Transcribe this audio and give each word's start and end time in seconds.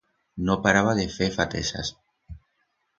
No 0.47 0.55
paraba 0.63 0.95
de 1.01 1.05
fer 1.19 1.29
fatezas. 1.37 1.95